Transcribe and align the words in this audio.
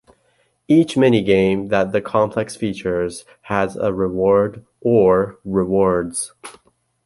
Each 0.67 0.97
mini-game 0.97 1.67
that 1.67 1.91
the 1.91 2.01
Complex 2.01 2.55
features 2.55 3.23
has 3.41 3.75
a 3.75 3.93
reward 3.93 4.65
or 4.81 5.37
rewards. 5.45 6.33